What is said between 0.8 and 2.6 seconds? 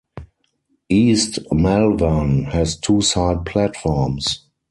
East Malvern